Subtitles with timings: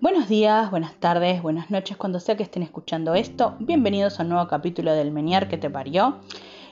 [0.00, 3.56] Buenos días, buenas tardes, buenas noches, cuando sea que estén escuchando esto.
[3.58, 6.18] Bienvenidos a un nuevo capítulo del Menier que te parió.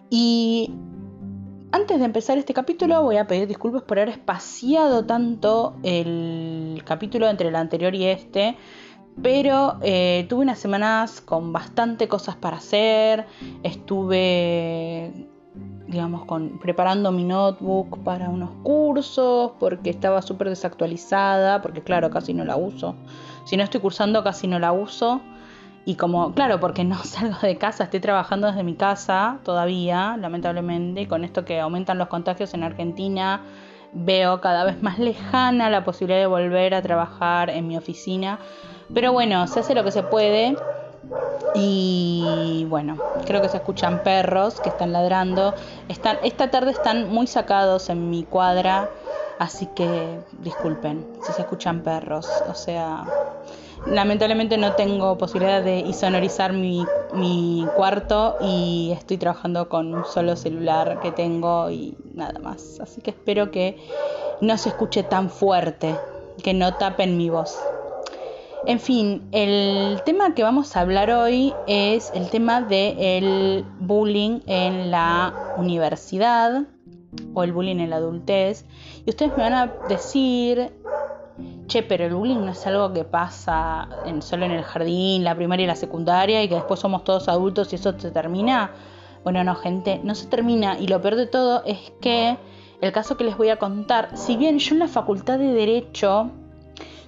[0.08, 0.72] Y
[1.72, 7.28] antes de empezar este capítulo voy a pedir disculpas por haber espaciado tanto el capítulo
[7.28, 8.56] entre el anterior y este.
[9.20, 13.26] Pero eh, tuve unas semanas con bastante cosas para hacer.
[13.64, 15.26] Estuve
[15.88, 22.34] digamos, con, preparando mi notebook para unos cursos, porque estaba súper desactualizada, porque claro, casi
[22.34, 22.96] no la uso.
[23.44, 25.20] Si no estoy cursando, casi no la uso.
[25.84, 31.02] Y como, claro, porque no salgo de casa, estoy trabajando desde mi casa todavía, lamentablemente,
[31.02, 33.42] y con esto que aumentan los contagios en Argentina,
[33.92, 38.40] veo cada vez más lejana la posibilidad de volver a trabajar en mi oficina.
[38.92, 40.56] Pero bueno, se hace lo que se puede.
[41.54, 45.54] Y bueno, creo que se escuchan perros que están ladrando.
[45.88, 48.90] Están, esta tarde están muy sacados en mi cuadra,
[49.38, 52.44] así que disculpen si se escuchan perros.
[52.48, 53.06] O sea,
[53.86, 60.36] lamentablemente no tengo posibilidad de isonorizar mi, mi cuarto y estoy trabajando con un solo
[60.36, 62.80] celular que tengo y nada más.
[62.80, 63.78] Así que espero que
[64.42, 65.94] no se escuche tan fuerte,
[66.42, 67.58] que no tapen mi voz.
[68.66, 74.90] En fin, el tema que vamos a hablar hoy es el tema del bullying en
[74.90, 76.64] la universidad
[77.32, 78.64] o el bullying en la adultez.
[79.06, 80.72] Y ustedes me van a decir,
[81.68, 85.36] che, pero el bullying no es algo que pasa en, solo en el jardín, la
[85.36, 88.72] primaria y la secundaria y que después somos todos adultos y eso se termina.
[89.22, 90.76] Bueno, no, gente, no se termina.
[90.76, 92.36] Y lo peor de todo es que
[92.80, 96.32] el caso que les voy a contar, si bien yo en la facultad de Derecho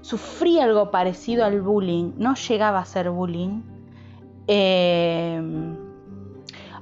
[0.08, 3.60] sufrí algo parecido al bullying, no llegaba a ser bullying.
[4.46, 5.38] Eh,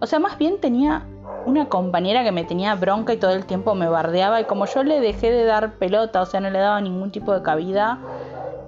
[0.00, 1.04] o sea, más bien tenía
[1.44, 4.84] una compañera que me tenía bronca y todo el tiempo me bardeaba y como yo
[4.84, 7.98] le dejé de dar pelota, o sea, no le daba ningún tipo de cabida,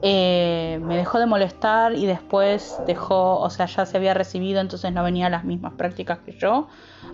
[0.03, 4.93] eh, me dejó de molestar y después dejó, o sea, ya se había recibido, entonces
[4.93, 6.67] no venía a las mismas prácticas que yo.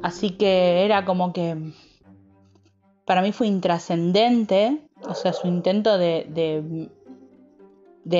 [0.03, 1.75] Así que era como que
[3.05, 6.89] para mí fue intrascendente, o sea, su intento de de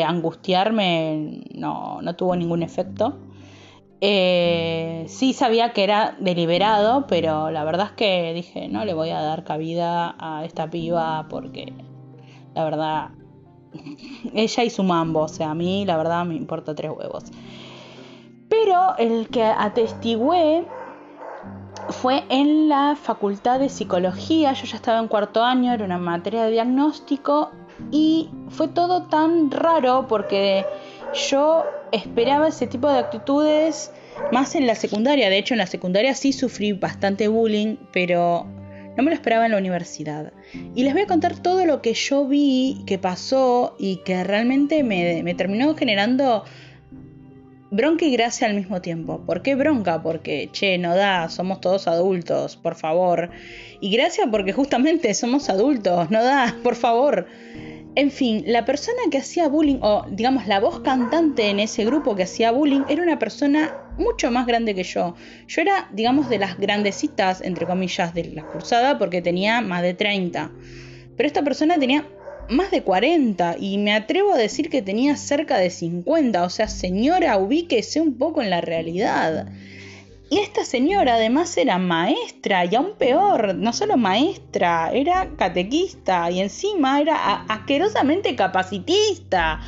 [0.05, 3.19] angustiarme no, no tuvo ningún efecto.
[4.01, 9.11] Eh, sí sabía que era deliberado, pero la verdad es que dije, no le voy
[9.11, 11.73] a dar cabida a esta piba porque
[12.55, 13.11] la verdad,
[14.35, 17.25] ella y su mambo, o sea, a mí la verdad me importa tres huevos.
[18.49, 20.67] Pero el que atestigué
[21.89, 26.45] fue en la facultad de psicología, yo ya estaba en cuarto año, era una materia
[26.45, 27.51] de diagnóstico
[27.91, 30.65] y fue todo tan raro porque
[31.31, 33.93] yo esperaba ese tipo de actitudes
[34.33, 35.31] más en la secundaria.
[35.31, 38.47] De hecho, en la secundaria sí sufrí bastante bullying, pero
[38.97, 40.33] no me lo esperaba en la universidad.
[40.75, 44.83] Y les voy a contar todo lo que yo vi, que pasó y que realmente
[44.83, 46.45] me, me terminó generando
[47.75, 49.25] bronca y gracia al mismo tiempo.
[49.27, 50.03] ¿Por qué bronca?
[50.03, 53.31] Porque, che, no da, somos todos adultos, por favor.
[53.81, 57.27] Y gracia porque justamente somos adultos, no da, por favor.
[57.97, 62.17] En fin, la persona que hacía bullying, o digamos la voz cantante en ese grupo
[62.17, 65.15] que hacía bullying, era una persona mucho más grande que yo.
[65.47, 69.95] Yo era, digamos, de las grandecitas, entre comillas, de la cursada, porque tenía más de
[69.95, 70.51] 30.
[71.17, 72.05] Pero esta persona tenía
[72.49, 76.43] más de 40 y me atrevo a decir que tenía cerca de 50.
[76.43, 79.49] O sea, señora, ubíquese un poco en la realidad.
[80.31, 86.41] Y esta señora además era maestra y aún peor, no solo maestra, era catequista y
[86.41, 89.61] encima era asquerosamente capacitista.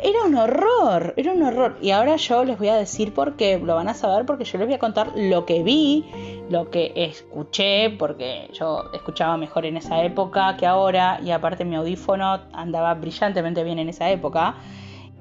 [0.00, 1.76] Era un horror, era un horror.
[1.82, 4.58] Y ahora yo les voy a decir por qué, lo van a saber porque yo
[4.58, 6.04] les voy a contar lo que vi,
[6.50, 11.74] lo que escuché, porque yo escuchaba mejor en esa época que ahora y aparte mi
[11.74, 14.54] audífono andaba brillantemente bien en esa época.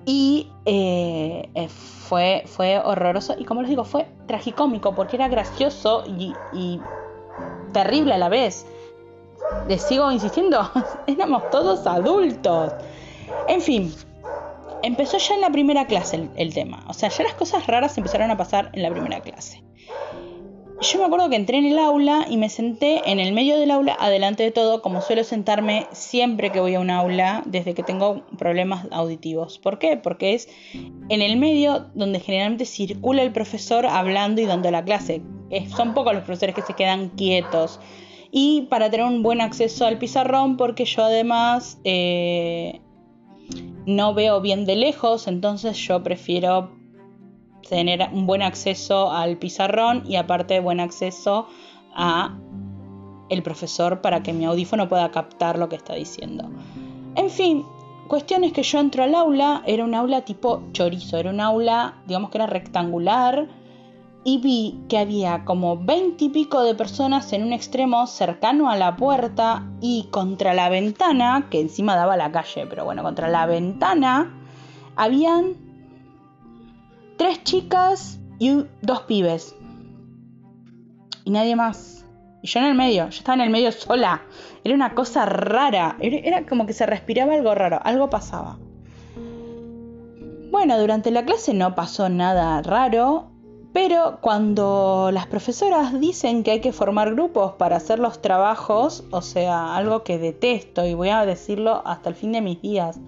[0.05, 6.03] Y eh, eh, fue, fue horroroso y como les digo, fue tragicómico porque era gracioso
[6.05, 6.79] y,
[7.73, 8.65] terrible a la vez.
[9.67, 10.69] Les sigo insistiendo,
[11.07, 12.73] éramos todos adultos.
[13.47, 13.93] En fin,
[14.83, 16.85] empezó ya en la primera clase el, tema.
[16.87, 19.63] O sea, ya las cosas raras empezaron a pasar en la primera clase.
[20.79, 23.71] Yo me acuerdo que entré en el aula y me senté en el medio del
[23.71, 27.81] aula, adelante de todo, como suelo sentarme siempre que voy a un aula, desde que
[27.81, 29.57] tengo problemas auditivos.
[29.57, 29.97] ¿Por qué?
[29.97, 30.47] Porque es
[31.09, 35.23] en el medio donde generalmente circula el profesor hablando y dando la clase.
[35.75, 37.79] son pocos los profesores que se quedan quietos.
[38.29, 42.81] Y para tener un buen acceso al pizarrón, porque yo además eh,
[43.87, 46.69] no veo bien de lejos, entonces yo prefiero
[47.69, 51.47] tener un buen acceso al pizarrón y aparte buen acceso
[51.95, 52.37] a
[53.29, 56.49] el profesor para que mi audífono pueda captar lo que está diciendo.
[57.15, 57.65] En fin,
[58.09, 61.95] cuestión es que yo entro al aula, era un aula tipo chorizo, era un aula,
[62.07, 63.47] digamos que era rectangular,
[64.27, 68.75] y vi que había como veinte y pico de personas en un extremo cercano a
[68.75, 73.29] la puerta y contra la ventana, que encima daba a la calle, pero bueno, contra
[73.29, 74.37] la ventana
[74.97, 75.53] habían
[77.15, 79.55] tres chicas y dos pibes.
[81.23, 82.05] Y nadie más.
[82.41, 84.23] Y yo en el medio, yo estaba en el medio sola.
[84.65, 88.57] Era una cosa rara, era como que se respiraba algo raro, algo pasaba.
[90.51, 93.36] Bueno, durante la clase no pasó nada raro,
[93.73, 99.21] pero cuando las profesoras dicen que hay que formar grupos para hacer los trabajos, o
[99.21, 102.99] sea, algo que detesto y voy a decirlo hasta el fin de mis días,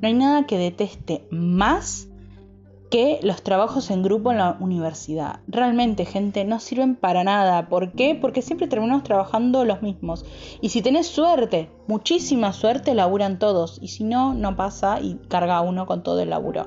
[0.00, 2.08] no hay nada que deteste más
[2.90, 5.40] que los trabajos en grupo en la universidad.
[5.48, 7.68] Realmente, gente, no sirven para nada.
[7.68, 8.14] ¿Por qué?
[8.14, 10.24] Porque siempre terminamos trabajando los mismos.
[10.60, 13.78] Y si tenés suerte, muchísima suerte, laburan todos.
[13.82, 16.66] Y si no, no pasa y carga uno con todo el laburo.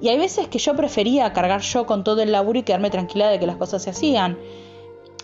[0.00, 3.28] Y hay veces que yo prefería cargar yo con todo el laburo y quedarme tranquila
[3.28, 4.38] de que las cosas se hacían.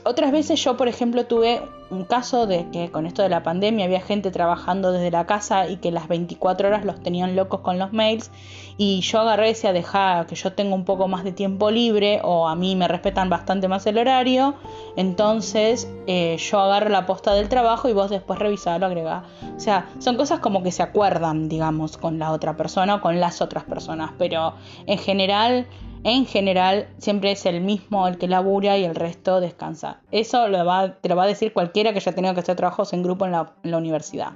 [0.07, 3.87] Otras veces yo, por ejemplo, tuve un caso de que con esto de la pandemia
[3.87, 7.81] había gente trabajando desde la casa y que las 24 horas los tenían locos con
[7.81, 8.31] los mails
[8.77, 12.21] y yo agarré y decía, deja que yo tengo un poco más de tiempo libre
[12.23, 14.55] o a mí me respetan bastante más el horario,
[14.97, 19.25] entonces eh, yo agarro la posta del trabajo y vos después revisalo, agregá.
[19.57, 23.19] O sea, son cosas como que se acuerdan, digamos, con la otra persona o con
[23.19, 24.55] las otras personas, pero
[24.87, 25.67] en general
[26.05, 30.01] en general siempre es el mismo el que labura y el resto descansa.
[30.11, 33.25] Eso te lo va a decir cualquiera que haya tenido que hacer trabajos en grupo
[33.25, 34.33] en la, universidad.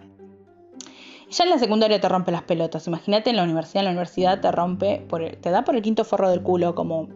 [1.31, 2.87] ya en la secundaria te rompe las pelotas.
[2.87, 5.07] Imagínate en la universidad, en la universidad te rompe,
[5.41, 7.09] te da por el quinto forro del culo, como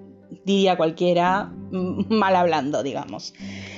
[0.44, 3.34] diría cualquiera, mal hablando, digamos.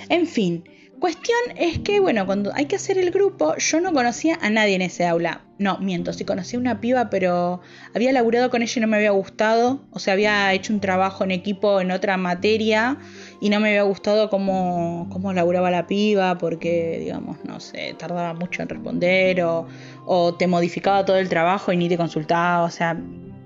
[0.09, 0.65] En fin,
[1.01, 4.77] Cuestión es que, bueno, cuando hay que hacer el grupo, yo no conocía a nadie
[4.77, 5.43] en ese aula.
[5.59, 7.61] No, miento, sí conocí a una piba, pero
[7.95, 9.85] había laburado con ella y no me había gustado.
[9.91, 12.97] O sea, había hecho un trabajo en equipo en otra materia
[13.43, 18.33] y no me había gustado cómo, cómo laburaba la piba, porque, digamos, no sé, tardaba
[18.33, 19.67] mucho en responder o,
[20.07, 22.65] o te modificaba todo el trabajo y ni te consultaba.
[22.65, 22.99] O sea,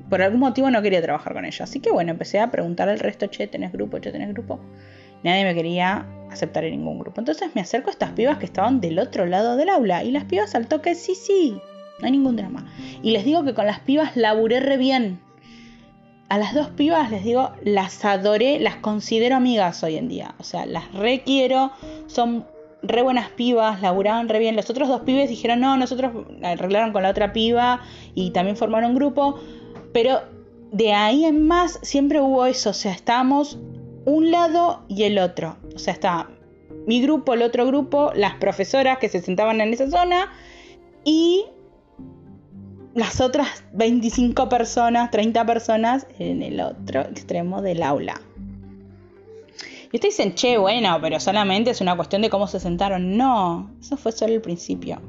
[0.09, 1.65] por algún motivo no quería trabajar con ella.
[1.65, 3.99] Así que, bueno, empecé a preguntar al resto, che, ¿tenés grupo?
[3.99, 4.61] Che, ¿tenés grupo?
[5.25, 7.21] Nadie me quería aceptar en ningún grupo.
[7.21, 10.05] Entonces me acerco a estas pibas que estaban del otro lado del aula.
[10.05, 11.61] Y las pibas al toque, sí, sí,
[12.01, 12.67] no hay ningún drama.
[13.03, 15.21] Y les digo que con las pibas laburé re bien.
[16.29, 20.35] A las dos pibas les digo, las adoré, las considero amigas hoy en día.
[20.39, 21.73] O sea, las requiero,
[22.07, 22.47] son
[22.83, 24.57] re buenas pibas, laburaban re bien.
[24.57, 26.13] Los otros dos pibes dijeron, no, nosotros
[26.43, 27.81] arreglaron con la otra piba
[28.15, 29.41] y también formaron grupo.
[29.93, 30.21] Pero
[30.73, 33.59] de ahí en más siempre hubo eso, o sea, estábamos
[34.05, 35.57] un lado y el otro.
[35.75, 36.29] O sea, está
[36.87, 40.33] mi grupo, el otro grupo, las profesoras que se sentaban en esa zona
[41.05, 41.45] y
[42.95, 48.21] las otras 25 personas, 30 personas en el otro extremo del aula.
[49.93, 53.17] Y ustedes dicen, che, bueno, pero solamente es una cuestión de cómo se sentaron.
[53.17, 55.01] No, eso fue solo el principio.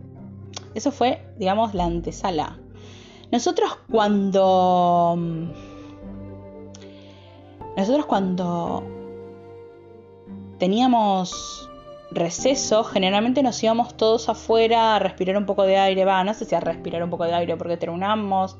[0.73, 2.57] Eso fue, digamos, la antesala.
[3.31, 5.17] Nosotros cuando
[7.75, 8.83] nosotros cuando
[10.57, 11.69] teníamos
[12.11, 16.45] receso, generalmente nos íbamos todos afuera a respirar un poco de aire, va, no sé
[16.45, 18.57] si a respirar un poco de aire porque terminamos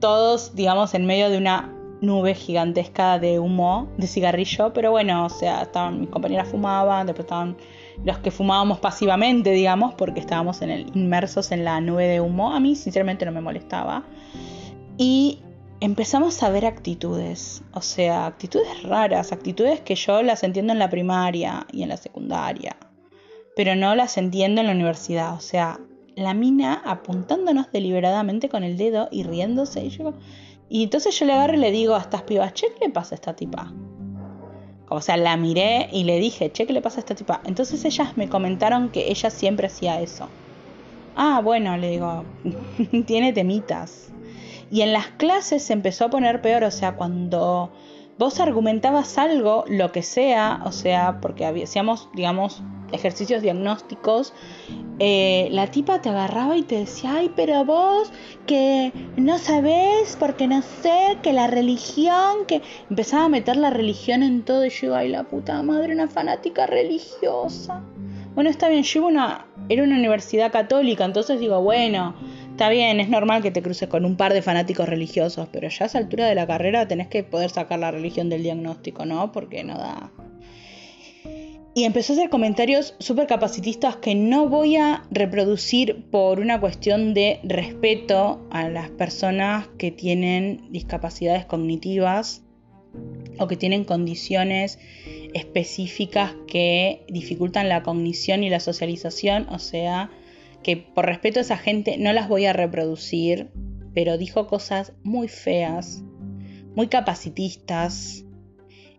[0.00, 5.30] todos, digamos, en medio de una nube gigantesca de humo, de cigarrillo, pero bueno, o
[5.30, 7.56] sea, estaban, mis compañeras fumaban, después estaban
[8.04, 12.52] los que fumábamos pasivamente, digamos, porque estábamos inmersos en la nube de humo.
[12.52, 14.02] A mí, sinceramente, no me molestaba.
[14.98, 15.38] Y
[15.82, 20.88] empezamos a ver actitudes, o sea, actitudes raras, actitudes que yo las entiendo en la
[20.88, 22.76] primaria y en la secundaria,
[23.56, 25.80] pero no las entiendo en la universidad, o sea,
[26.14, 30.14] la mina apuntándonos deliberadamente con el dedo y riéndose y yo...
[30.68, 33.14] Y entonces yo le agarro y le digo a estas pibas, che, ¿qué le pasa
[33.14, 33.72] a esta tipa?
[34.88, 37.42] O sea, la miré y le dije, che, ¿qué le pasa a esta tipa?
[37.44, 40.28] Entonces ellas me comentaron que ella siempre hacía eso.
[41.16, 42.24] Ah, bueno, le digo,
[43.06, 44.12] tiene temitas.
[44.72, 47.70] Y en las clases se empezó a poner peor, o sea, cuando
[48.18, 54.32] vos argumentabas algo, lo que sea, o sea, porque hacíamos, digamos, ejercicios diagnósticos,
[54.98, 58.10] eh, la tipa te agarraba y te decía, ay, pero vos
[58.46, 64.22] que no sabés, porque no sé, que la religión, que empezaba a meter la religión
[64.22, 67.82] en todo y yo, ay, la puta madre, una fanática religiosa.
[68.34, 72.14] Bueno, está bien, yo una, era una universidad católica, entonces digo, bueno,
[72.52, 75.84] Está bien, es normal que te cruces con un par de fanáticos religiosos, pero ya
[75.84, 79.32] a esa altura de la carrera tenés que poder sacar la religión del diagnóstico, ¿no?
[79.32, 80.12] Porque no da.
[81.74, 87.14] y empezó a hacer comentarios súper capacitistas que no voy a reproducir por una cuestión
[87.14, 92.42] de respeto a las personas que tienen discapacidades cognitivas
[93.38, 94.78] o que tienen condiciones
[95.32, 100.10] específicas que dificultan la cognición y la socialización, o sea,
[100.62, 103.50] que por respeto a esa gente no las voy a reproducir,
[103.94, 106.02] pero dijo cosas muy feas,
[106.74, 108.24] muy capacitistas,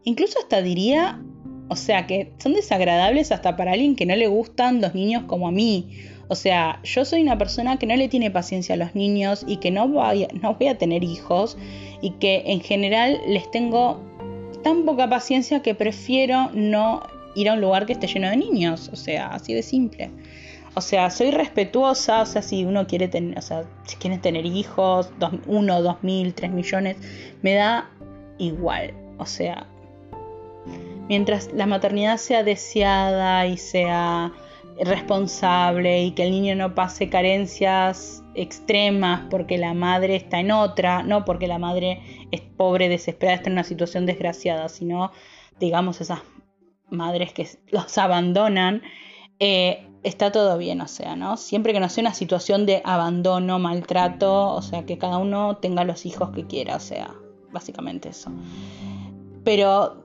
[0.04, 1.22] incluso hasta diría,
[1.70, 5.48] o sea, que son desagradables hasta para alguien que no le gustan los niños como
[5.48, 5.90] a mí.
[6.28, 9.58] O sea, yo soy una persona que no le tiene paciencia a los niños y
[9.58, 11.58] que no voy, no voy a tener hijos
[12.02, 14.02] y que en general les tengo
[14.64, 17.04] tan poca paciencia que prefiero no
[17.36, 18.90] ir a un lugar que esté lleno de niños.
[18.94, 20.12] O sea, así de simple.
[20.76, 25.12] O sea, soy respetuosa, o sea, si uno quiere tener, o sea, si tener hijos,
[25.46, 26.98] uno, dos mil, tres millones,
[27.42, 27.92] me da
[28.40, 28.94] igual.
[29.20, 29.68] O sea,
[31.08, 34.32] mientras la maternidad sea deseada y sea
[34.84, 41.04] responsable y que el niño no pase carencias extremas porque la madre está en otra,
[41.04, 42.02] no porque la madre
[42.32, 45.12] es pobre, desesperada, está en una situación desgraciada, sino,
[45.60, 46.22] digamos, esas
[46.90, 48.82] madres que los abandonan,
[49.40, 51.38] eh, está todo bien, o sea, ¿no?
[51.38, 55.84] Siempre que no sea una situación de abandono, maltrato, o sea, que cada uno tenga
[55.84, 57.14] los hijos que quiera, o sea,
[57.52, 58.30] básicamente eso.
[59.44, 60.04] Pero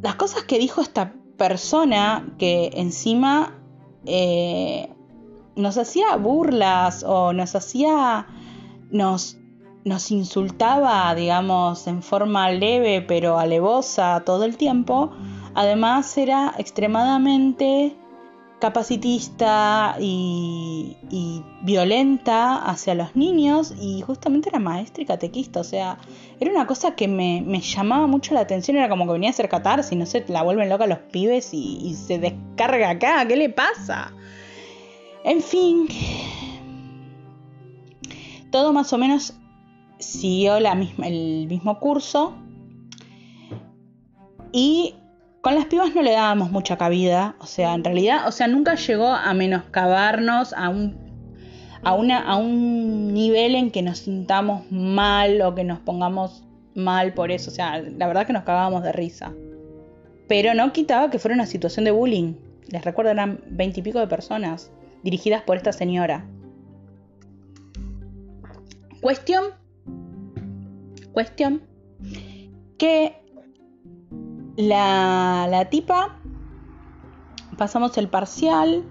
[0.00, 3.58] las cosas que dijo esta persona que encima
[4.06, 4.88] eh,
[5.56, 8.26] nos hacía burlas o nos hacía,
[8.90, 9.38] nos,
[9.84, 15.10] nos insultaba, digamos, en forma leve pero alevosa todo el tiempo,
[15.54, 17.96] además era extremadamente
[18.62, 20.96] capacitista y,
[21.62, 25.98] violenta hacia los niños y justamente era maestra y catequista, o sea,
[26.38, 29.48] era una cosa que me, llamaba mucho la atención, era como que venía a hacer
[29.48, 33.48] catarsis, no sé, la vuelven loca los pibes y, y se descarga acá, ¿qué le
[33.48, 34.12] pasa?
[35.24, 35.88] En fin,
[38.52, 39.34] todo más o menos
[39.98, 42.36] siguió la misma, el mismo curso
[44.52, 44.94] y
[45.42, 48.76] con las pibas no le dábamos mucha cabida, o sea, en realidad, o sea, nunca
[48.76, 50.96] llegó a menoscabarnos a un,
[51.82, 56.44] a, una, a un nivel en que nos sintamos mal o que nos pongamos
[56.76, 59.32] mal por eso, o sea, la verdad que nos cagábamos de risa.
[60.28, 62.34] Pero no quitaba que fuera una situación de bullying.
[62.68, 64.70] Les recuerdo, eran veintipico de personas
[65.02, 66.24] dirigidas por esta señora.
[69.00, 69.46] Cuestión.
[71.12, 71.62] Cuestión.
[72.78, 73.21] Que
[74.56, 76.16] la, tipa,
[77.56, 78.84] pasamos el parcial.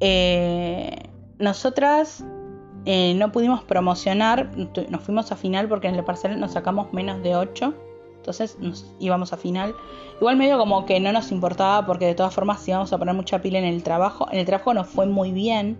[0.00, 2.24] Eh, nosotras
[2.86, 4.50] eh, no pudimos promocionar,
[4.88, 7.74] nos fuimos a final porque en el parcial nos sacamos menos de 8.
[8.16, 9.74] Entonces nos íbamos a final.
[10.20, 13.40] Igual medio como que no nos importaba porque de todas formas íbamos a poner mucha
[13.40, 14.28] pila en el trabajo.
[14.30, 15.78] En el trabajo nos fue muy bien.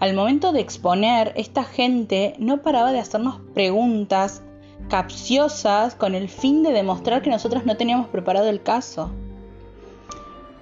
[0.00, 4.42] Al momento de exponer, esta gente no paraba de hacernos preguntas
[4.88, 9.10] capciosas con el fin de demostrar que nosotros no teníamos preparado el caso.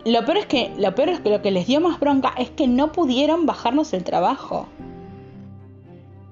[0.04, 2.50] Lo peor es que lo peor es que lo que les dio más bronca es
[2.50, 4.68] que no pudieron bajarnos el trabajo.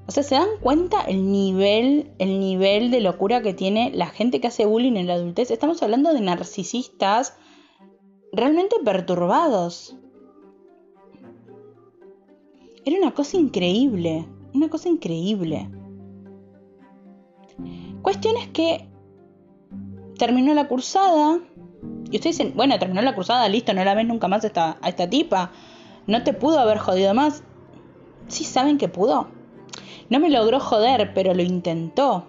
[0.07, 4.41] O sea, ¿se dan cuenta el nivel, el nivel de locura que tiene la gente
[4.41, 5.51] que hace bullying en la adultez?
[5.51, 7.37] Estamos hablando de narcisistas
[8.33, 9.97] realmente perturbados.
[12.85, 15.71] Era una cosa increíble, una cosa increíble.
[18.03, 18.89] Cuestión es que
[20.19, 21.41] terminó la cursada.
[22.11, 24.79] Y ustedes dicen, bueno, terminó la cursada, listo, no la ves nunca más a esta,
[24.87, 25.51] esta tipa.
[26.07, 27.43] No te pudo haber jodido más.
[28.29, 29.29] Sí saben que pudo.
[30.11, 32.27] No me logró joder, pero lo intentó.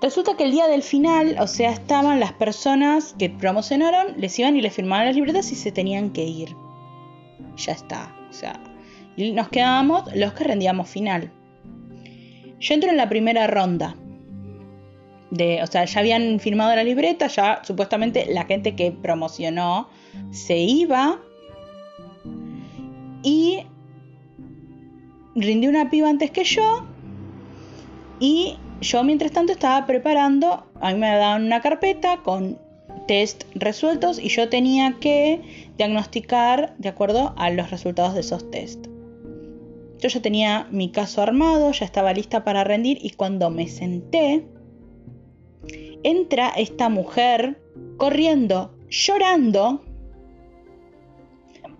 [0.00, 4.56] Resulta que el día del final, o sea, estaban las personas que promocionaron, les iban
[4.56, 6.56] y les firmaban las libretas y se tenían que ir.
[7.56, 8.14] Ya está.
[8.30, 8.60] O sea,
[9.16, 11.32] y nos quedábamos los que rendíamos final.
[12.60, 13.96] Yo entro en la primera ronda.
[15.30, 19.88] O sea, ya habían firmado la libreta, ya supuestamente la gente que promocionó
[20.30, 21.20] se iba.
[23.22, 23.60] Y
[25.34, 26.86] rindió una piba antes que yo.
[28.20, 32.58] Y yo mientras tanto estaba preparando, a mí me daban una carpeta con
[33.06, 38.86] test resueltos y yo tenía que diagnosticar de acuerdo a los resultados de esos test.
[39.98, 44.46] Yo ya tenía mi caso armado, ya estaba lista para rendir y cuando me senté,
[46.04, 47.60] entra esta mujer
[47.96, 49.84] corriendo, llorando,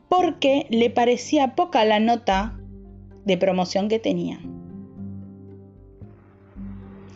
[0.09, 2.59] porque le parecía poca la nota
[3.25, 4.41] de promoción que tenía.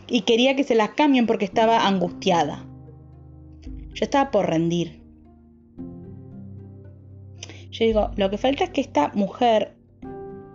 [0.07, 2.65] Y quería que se la cambien porque estaba angustiada.
[3.93, 5.01] Yo estaba por rendir.
[7.71, 9.75] Yo digo, lo que falta es que esta mujer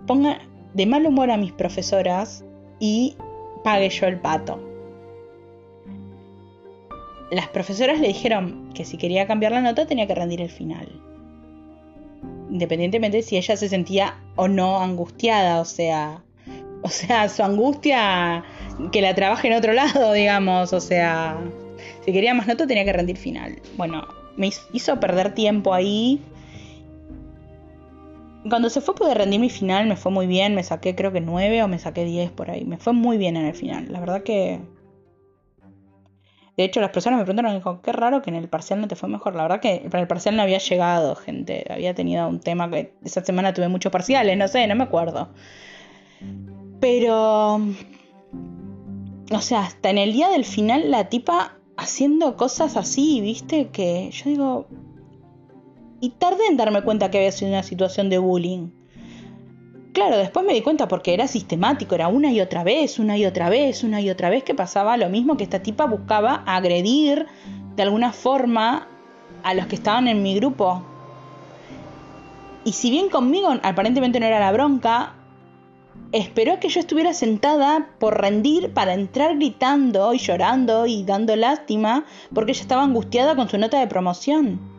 [0.09, 0.41] ponga
[0.75, 2.45] de mal humor a mis profesoras
[2.81, 3.17] y
[3.63, 4.61] pague yo el pato.
[7.31, 10.89] Las profesoras le dijeron que si quería cambiar la nota tenía que rendir el final.
[12.51, 16.23] Independientemente de si ella se sentía o no angustiada, o sea,
[16.83, 18.43] o sea, su angustia
[18.93, 21.37] que la trabaje en otro lado, digamos, o sea,
[22.05, 23.61] si quería más nota tenía que rendir final.
[23.77, 26.21] Bueno, me hizo perder tiempo ahí.
[28.49, 31.21] Cuando se fue pude rendir mi final, me fue muy bien, me saqué creo que
[31.21, 32.65] 9 o me saqué 10 por ahí.
[32.65, 34.61] Me fue muy bien en el final, la verdad que...
[36.57, 38.97] De hecho, las personas me preguntaron, dijo, qué raro que en el parcial no te
[38.97, 39.37] fue mejor.
[39.37, 41.65] La verdad que para el parcial no había llegado, gente.
[41.71, 45.29] Había tenido un tema que esa semana tuve muchos parciales, no sé, no me acuerdo.
[46.81, 47.61] Pero...
[49.31, 54.11] O sea, hasta en el día del final la tipa haciendo cosas así, viste, que
[54.11, 54.67] yo digo...
[56.01, 58.71] Y tardé en darme cuenta que había sido una situación de bullying.
[59.93, 63.27] Claro, después me di cuenta porque era sistemático, era una y otra vez, una y
[63.27, 67.27] otra vez, una y otra vez que pasaba lo mismo que esta tipa buscaba agredir
[67.75, 68.87] de alguna forma
[69.43, 70.85] a los que estaban en mi grupo.
[72.65, 75.15] Y si bien conmigo aparentemente no era la bronca,
[76.13, 82.05] esperó que yo estuviera sentada por rendir para entrar gritando y llorando y dando lástima
[82.33, 84.78] porque ella estaba angustiada con su nota de promoción.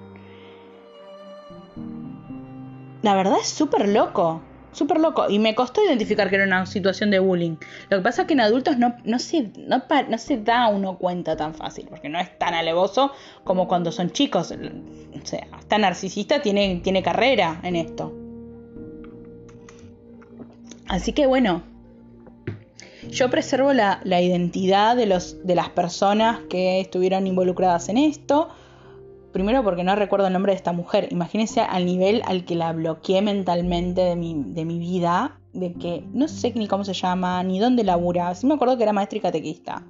[3.02, 4.42] La verdad es súper loco,
[4.72, 5.30] súper loco.
[5.30, 7.56] Y me costó identificar que era una situación de bullying.
[7.90, 11.36] Lo que pasa es que en adultos no, no, se, no, se da uno cuenta
[11.38, 13.12] tan fácil, porque no es tan alevoso
[13.44, 14.52] como cuando son chicos.
[14.52, 18.14] O sea, esta narcisista tiene, tiene carrera en esto.
[20.88, 21.62] Así que bueno,
[23.10, 28.50] yo preservo la, identidad de, los, de las personas que estuvieron involucradas en esto.
[29.32, 31.08] Primero porque no recuerdo el nombre de esta mujer.
[31.12, 35.40] Imagínense al nivel al que la bloqueé mentalmente de mi, de mi vida.
[35.54, 38.34] De que no sé ni cómo se llama, ni dónde labura.
[38.36, 39.84] Sí me acuerdo que era maestra y catequista.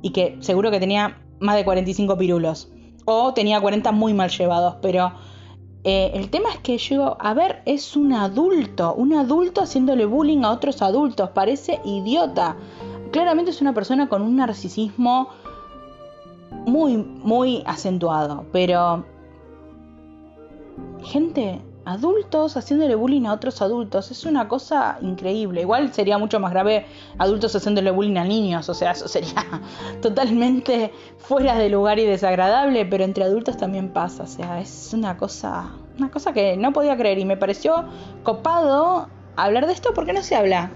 [0.00, 2.72] Y que seguro que tenía más de 45 pirulos.
[3.04, 4.76] O tenía 40 muy mal llevados.
[4.82, 5.12] Pero
[5.84, 10.44] eh, el tema es que yo a ver, es un adulto, un adulto haciéndole bullying
[10.44, 12.56] a otros adultos, parece idiota.
[13.10, 15.28] Claramente es una persona con un narcisismo
[16.66, 19.04] muy, muy acentuado, pero...
[21.04, 25.62] Gente, adultos haciéndole bullying a otros adultos es una cosa increíble.
[25.62, 26.86] Igual sería mucho más grave
[27.18, 29.44] adultos haciéndole bullying a niños, o sea, eso sería
[30.02, 35.16] totalmente fuera de lugar y desagradable, pero entre adultos también pasa, o sea, es una
[35.16, 37.84] cosa, una cosa que no podía creer y me pareció
[38.22, 40.70] copado hablar de esto porque no se habla.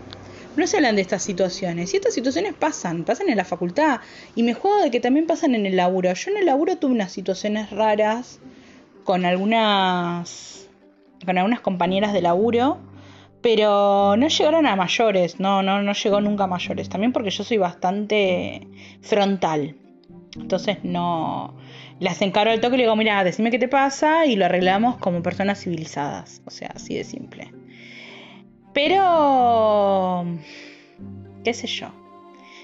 [0.56, 1.92] No se hablan de estas situaciones.
[1.92, 4.00] Y estas situaciones pasan, pasan en la facultad.
[4.34, 6.12] Y me juego de que también pasan en el laburo.
[6.12, 8.40] Yo en el laburo tuve unas situaciones raras
[9.04, 10.68] con algunas
[11.24, 12.78] con algunas compañeras de laburo,
[13.40, 17.44] pero no llegaron a mayores, no, no, no llegó nunca a mayores, también porque yo
[17.44, 18.66] soy bastante
[19.00, 19.76] frontal.
[20.36, 21.56] Entonces no
[21.98, 24.96] las encaro al toque y le digo, mira, decime qué te pasa y lo arreglamos
[24.98, 26.42] como personas civilizadas.
[26.44, 27.52] O sea, así de simple.
[28.76, 30.26] Pero,
[31.42, 31.86] qué sé yo.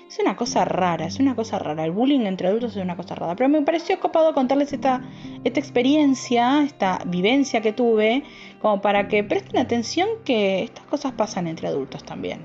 [0.07, 1.87] Es una cosa rara, es una cosa rara.
[1.87, 3.35] El bullying entre adultos es una cosa rara.
[3.35, 5.01] Pero me pareció copado contarles esta,
[5.43, 8.25] esta experiencia, esta vivencia que tuve,
[8.61, 12.43] como para que presten atención que estas cosas pasan entre adultos también.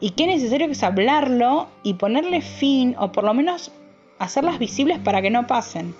[0.00, 3.72] Y que es necesario que es hablarlo y ponerle fin, o por lo menos
[4.18, 5.94] hacerlas visibles para que no pasen.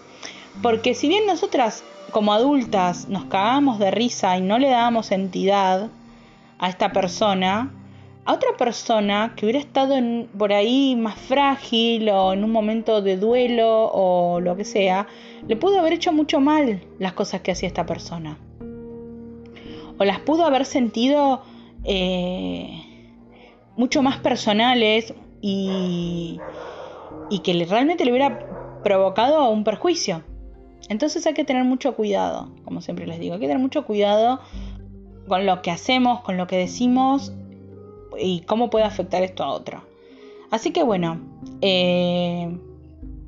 [0.61, 5.89] Porque si bien nosotras como adultas nos cagamos de risa y no le damos entidad
[6.59, 7.73] a esta persona,
[8.25, 9.95] a otra persona que hubiera estado
[10.37, 15.07] por ahí más frágil o en un momento de duelo o lo que sea,
[15.47, 18.39] le pudo haber hecho mucho mal las cosas que hacía esta persona.
[19.99, 21.43] O las pudo haber sentido
[21.85, 22.83] eh,
[23.77, 26.39] mucho más personales y,
[27.31, 30.23] y que realmente le hubiera provocado un perjuicio.
[30.89, 34.41] Entonces hay que tener mucho cuidado, como siempre les digo, hay que tener mucho cuidado
[35.29, 37.33] con lo que hacemos, con lo que decimos
[38.19, 39.83] y cómo puede afectar esto a otro.
[40.51, 41.21] Así que bueno,
[41.61, 42.57] eh,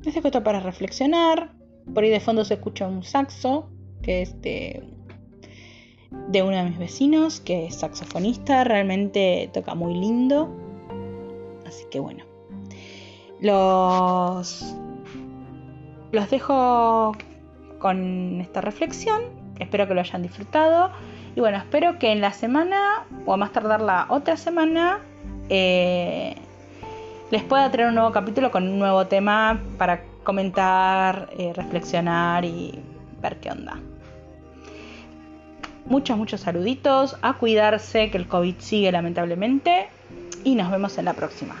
[0.03, 1.51] les dejo esto para reflexionar.
[1.93, 3.69] Por ahí de fondo se escucha un saxo,
[4.01, 4.83] que es de,
[6.29, 10.49] de uno de mis vecinos, que es saxofonista, realmente toca muy lindo.
[11.65, 12.23] Así que bueno,
[13.39, 14.75] los,
[16.11, 17.13] los dejo
[17.79, 19.21] con esta reflexión.
[19.59, 20.91] Espero que lo hayan disfrutado.
[21.35, 24.99] Y bueno, espero que en la semana, o a más tardar la otra semana,
[25.49, 26.35] eh,
[27.29, 32.79] les pueda traer un nuevo capítulo con un nuevo tema para comentar, eh, reflexionar y
[33.21, 33.79] ver qué onda.
[35.85, 37.17] Muchos, muchos saluditos.
[37.21, 39.87] A cuidarse, que el COVID sigue lamentablemente.
[40.43, 41.55] Y nos vemos en la próxima.